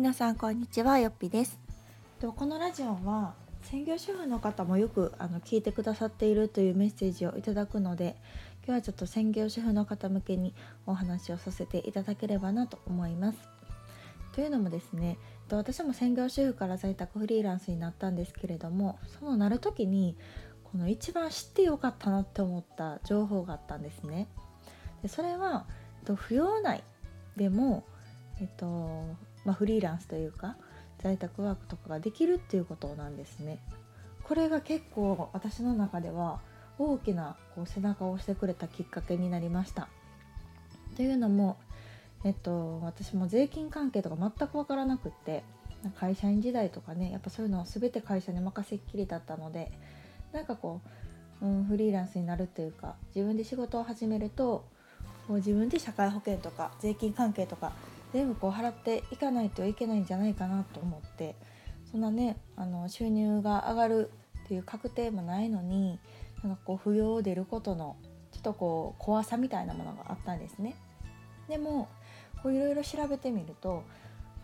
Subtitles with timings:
[0.00, 1.58] 皆さんこんにちはよっぴです。
[2.22, 3.34] このラジオは
[3.64, 8.16] 専業主婦の方もよくあの聞いてくださっているというメッセージをいただくので
[8.64, 10.54] 今日はちょっと専業主婦の方向けに
[10.86, 13.38] お話をさせていただければなと思います。
[14.32, 15.18] というのもですね
[15.50, 20.16] 私も専業主婦から在宅フリーランスになったんですけれどもそのなる時に
[20.72, 24.28] この一番知ってよかったなって思った情報があったんですね。
[25.02, 25.66] でそれは
[26.06, 26.82] 扶養内
[27.36, 27.84] でも、
[28.40, 29.04] えっと
[29.44, 30.56] まあ、フリーランスというか
[31.02, 33.58] 在宅ワークとかができるっていうことなんですね。
[34.22, 36.40] これが結構私の中では
[36.78, 39.88] 大きなこう背中を押してくれたきっかけになりました。
[40.96, 41.56] というのも、
[42.24, 45.42] えっと、私も税金関係とか全く分からなくって
[45.98, 49.72] 会社員時代とかねやっぱそういうのを全て会社に任せっきりだったので
[50.32, 50.80] なんかこ
[51.40, 54.66] う、うん、フリーランスになるというか自分で仕事を始めると
[55.26, 57.72] こう自分で社会保険とか税金関係とか
[58.12, 61.36] 全部こう払っていかないといけないんじゃないかなと思って
[61.90, 64.10] そんなねあの収入が上がる
[64.44, 65.98] っていう確定もないのに
[66.42, 67.96] なんかこう扶養出ることの
[68.32, 70.76] ちょっとこう怖さみたいなものがあったんですね。
[71.48, 71.88] でも
[72.44, 73.84] いろいろ調べてみると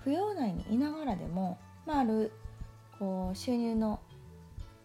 [0.04, 2.32] 扶養内にいながらでも、まあ、ある
[2.98, 4.00] こう収入の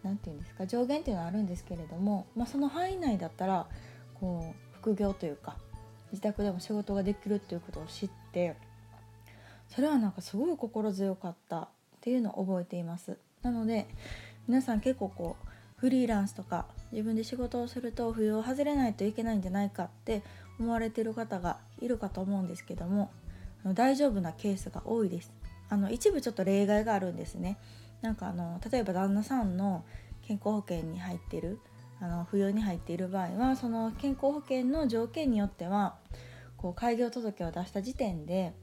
[0.04, 3.68] 何て言うんですか上限っていうのはあるんですけれども、まあ、その範囲内だったら
[4.20, 5.58] こう副業というか
[6.12, 8.56] 自宅でも仕事ができるっていうことを知って
[9.74, 11.68] それはなんかすごい心強かったっ
[12.02, 13.18] ていうのを覚えています。
[13.42, 13.88] なので
[14.48, 20.22] 皆さん結構こうフリーランスとか自分で仕事をすると扶養を外れないといけないんじゃないかって
[20.60, 23.12] 思われてる方がいるかと思うんですけども
[23.74, 25.32] 大丈夫なケースが多いです。
[25.70, 27.58] あの一部ちょっと例外があるんですね。
[28.02, 29.86] なんかあの例えば旦那さんの
[30.22, 31.60] 健康保険に入ってる
[32.00, 35.96] あの扶養に入っている場合はその健康保険の条件によっては
[36.58, 38.54] こう開業届を出した時点で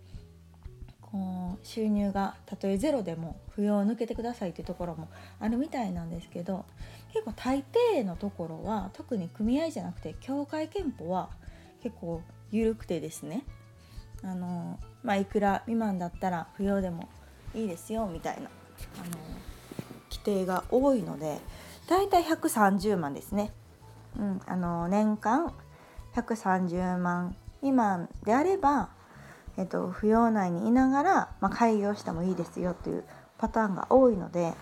[1.10, 5.08] こう収入がたとえゼロでも扶養を抜けてくださいというところも
[5.40, 6.66] あるみたいなんですけど
[7.14, 7.64] 結構大
[7.94, 11.30] 抵のところは特に組合じゃなくて協会憲法は
[11.82, 13.44] 結構緩くてですね
[14.22, 17.08] あの、まあ、いくら未満だったら扶養でも
[17.54, 18.50] いいですよみたいな
[19.00, 19.16] あの
[20.10, 21.38] 規定が多いので
[21.88, 23.52] だいたい130万ですね、
[24.18, 25.54] うん、あの年間
[26.14, 28.90] 130万未満であれば
[29.58, 33.04] えっと、扶養内にいながら、まあ、開業してもいいですよという
[33.38, 34.54] パターンが多いので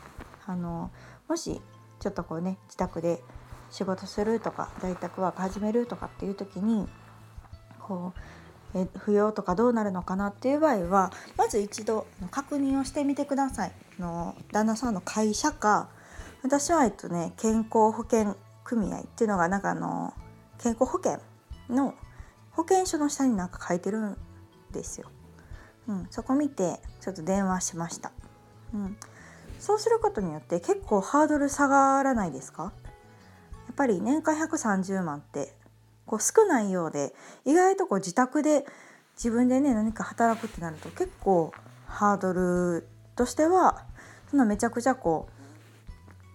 [0.47, 0.91] あの
[1.29, 1.61] もし
[2.01, 3.23] ちょっとこうね自宅で
[3.71, 6.89] 仕事するとか在宅ワーク始めるとかっていう時に
[7.81, 8.15] こ
[8.75, 13.73] うえ扶養とかどうなるのかなっていう場合はまず一度確認をしてみてください。
[13.99, 15.89] の旦那さんの会社か
[16.43, 20.13] 私はえっとね健康保険組合っていうのがなんかあの
[20.59, 21.21] 健康保険
[21.69, 21.95] の
[22.53, 24.17] 保険証の下になんか書いてるん
[24.73, 25.09] ですよ。
[25.89, 28.13] うん、そこ見てちょっと電話しました。
[28.75, 28.97] うん、
[29.61, 32.65] そうすることによって結構ハードル下がらないですか？
[32.65, 32.71] や
[33.73, 35.55] っぱり年間130万って
[36.07, 38.65] こう少ないようで意外とこう自宅で
[39.17, 41.53] 自分でね何か働くってなると結構
[41.87, 43.85] ハードルとしては
[44.31, 45.29] そんなめちゃくちゃこ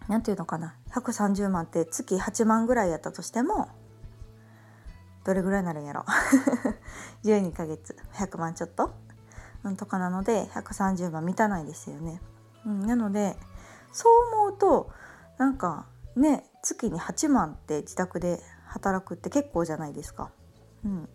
[0.08, 3.70] う何て言うのかな？130万って月8万ぐらいやったとしても
[5.24, 6.06] どれぐらいになるんやろ？
[7.24, 7.96] 12ヶ月。
[8.14, 8.92] 100万ちょっと、
[9.64, 12.22] うん、とかなので130万満たないですよね、
[12.66, 13.38] うん、なので
[13.92, 14.92] そう思うと
[15.38, 20.32] なんかね月に8万って自宅で働くって結構じゃないですか、
[20.86, 21.10] うん、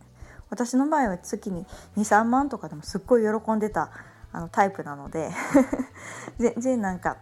[0.51, 1.67] 私の場合は月に
[1.97, 3.91] 23万とかでもすっごい喜んでた
[4.33, 5.31] あのタイプなので。
[6.39, 7.17] 全然なんか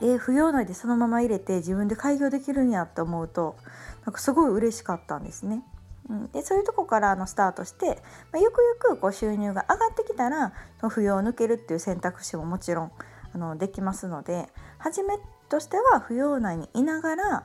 [0.00, 3.56] えー、扶養内でそのまま入れて自分で開業できるんやって思うと
[4.04, 5.62] なんかすごい嬉しかったんですね。
[6.08, 7.86] うん、でそういうとこからのスタートして、
[8.32, 12.92] まあ、ゆくゆくこう収入が上がってきたら扶養を抜けるっていう選択肢ももちろん
[13.34, 14.48] あのできますので
[14.78, 15.14] 初め
[15.48, 17.44] としては扶養内にいながら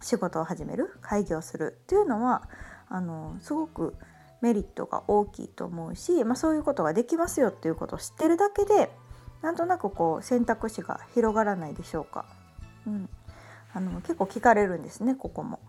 [0.00, 2.48] 仕事を始める開業するっていうのは
[2.88, 3.94] あのすごく
[4.40, 8.90] メリットが大きいと思うし、まあ、そういうことができますよっていうことを知ってるだけで
[9.42, 12.24] なんとなくこう選択肢が広がらないでしょうか。
[12.86, 13.08] うん、
[13.72, 15.60] あの結構聞かれるんですねここも。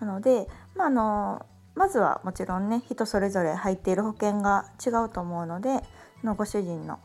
[0.00, 5.82] なので、まあ、あのまずはもちろんね人それぞれ入っている保険が違うと思うので
[6.24, 6.98] のご主人の、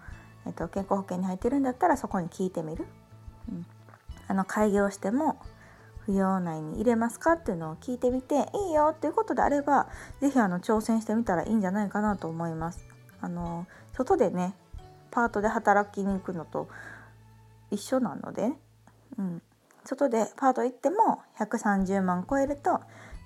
[0.47, 2.85] えっと、健康保険に入ってるんだったらそこに聞いてみる、
[3.50, 3.65] うん、
[4.27, 5.38] あの開業しても
[6.07, 9.88] 扶養内に入れますかっていうのを聞いてみていいよっていうことであれば
[10.19, 12.83] 是非挑戦してみたらいいんじゃないかなと思います。
[13.19, 14.56] あの外でね
[15.12, 16.69] パートで働きに行くのと
[17.69, 18.51] 一緒なので、
[19.19, 19.41] うん、
[19.83, 22.79] 外でパート行っても130万超えると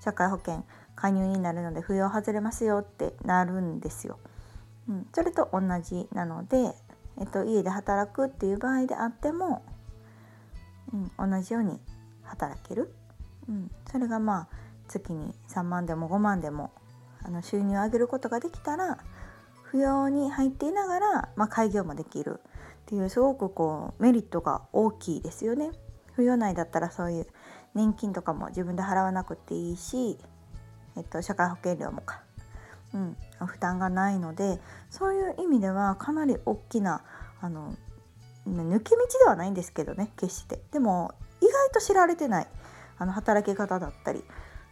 [0.03, 0.65] 社会保険
[0.95, 4.18] 加入になるので扶養外れますよってなるんですよ。
[4.88, 6.75] うん、それと同じなので、
[7.19, 9.63] えっと、家で働くっていう場合であっても、
[10.94, 11.80] うん、同じように
[12.24, 12.94] 働ける、
[13.50, 14.47] うん、それがまあ
[14.88, 16.71] 月に3万でも5万でも
[17.24, 19.00] あの収入を上げることができたら
[19.71, 25.71] 扶養に入っていながら、まあ、開業もできるっていうすごくこうメリットが大きいですよね。
[26.15, 27.27] 扶養内だったらそういう
[27.74, 30.18] 年金とかも自分で払わなくていいし、
[30.97, 32.21] えっと、社会保険料もか、
[32.94, 34.59] うん、負担がないので
[34.89, 37.03] そういう意味ではかなり大きな
[37.42, 37.75] あの
[38.47, 40.59] 抜け道ではないんですけどね決して。
[40.71, 42.47] でも意外と知られてない
[42.97, 44.24] あの働き方だったり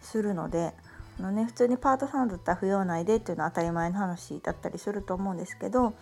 [0.01, 0.73] するので
[1.19, 5.93] あの、ね、普通にパートさんだったら扶養内でっていうのは当たり前の話だったりすると思うんですけど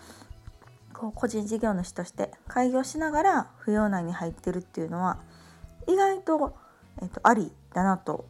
[0.93, 5.17] こう個人事業主として開業しながら扶養内に入ってるっていうのは
[5.87, 6.55] 意外と,、
[7.01, 8.25] えっとありだなと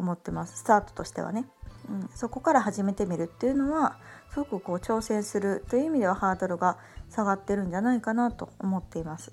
[0.00, 1.46] 思ってますスタートとしてはね。
[1.88, 3.96] うん、そこから始めてみるっていうのは
[4.30, 6.76] すごくこう挑戦するという意味ではハードルが
[7.08, 9.32] 下がってるんじゃないかなと思っています。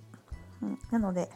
[0.64, 1.30] うん、なので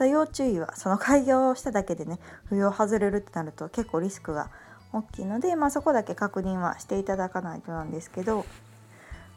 [0.00, 2.18] た要注意はその開業をしただけでね
[2.50, 4.50] 扶養外れるってなると結構リスクが
[4.92, 8.46] 大きいので、まあ、そこだけ確認はしていただかないとなんですけど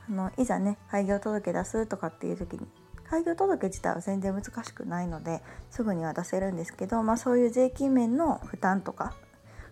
[0.10, 2.66] あのいざね開業届出すとかっていう時に
[3.10, 9.14] 開業届自体は全然難しくないのですぐには出せるんですけど、まあ、そういう税金面の負担とか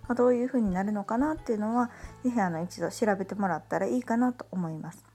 [0.07, 1.91] がどういう風になるのかなっていうのは
[2.23, 5.05] 是非一度調べてもらったらいいかなと思います。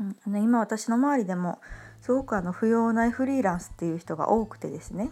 [0.00, 1.60] うん、あの今私の周りでも
[2.00, 5.10] すごくあの不要ないフリーランスっていう人が多くてですね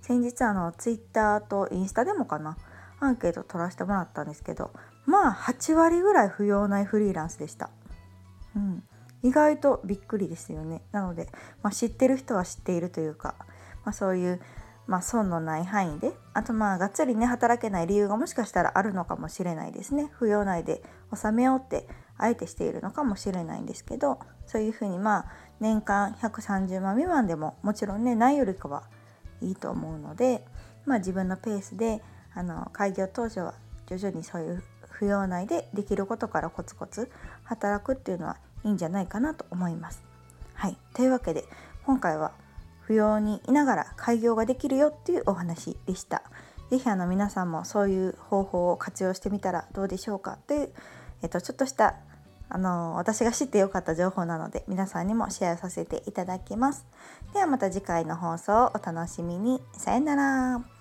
[0.00, 2.56] 先日あのツイッターとインスタでもかな
[2.98, 4.72] アンケート取らせてもらったんですけど
[5.06, 7.70] まあ8割ぐらい不要ないフリーランスでした。
[8.56, 8.82] うん、
[9.22, 10.82] 意外とびっくりですよね。
[10.92, 11.28] なので、
[11.62, 13.34] まあ、知ってる人は知っているというか、
[13.84, 14.40] まあ、そういう、
[14.88, 20.10] まあ、損のない範囲であとまあがっつりね働けない理由がもしかしたらあるのかもしれないですね。
[20.18, 21.86] 不要内で納めようって
[22.16, 25.26] あえてしているのかもしれないんですけどそういうふうにまあ
[25.60, 28.84] 年間130万未満でももちろんねないよりかは
[29.42, 30.42] いいと思うので、
[30.86, 32.02] まあ、自分のペースで
[32.34, 33.54] あの開業当初は
[33.86, 34.62] 徐々にそういう
[34.98, 37.10] 扶養内でできることからコツコツ
[37.44, 40.02] 働くっていうのはいいんじゃないかなと思います。
[40.54, 41.44] はい、というわけで
[41.84, 42.32] 今回は
[42.88, 46.22] 扶養にいながら開業ができるよっていうお話でした。
[46.70, 50.70] 是非あの皆さんもそういう方法を活用してみたらどうでしょうかという、
[51.22, 51.96] えっと、ちょっとした
[52.50, 56.86] あの私が知ってよかった情報なので皆さんにもシェアさせていただきます。
[57.34, 59.60] ではまた次回の放送をお楽しみに。
[59.72, 60.77] さよなら。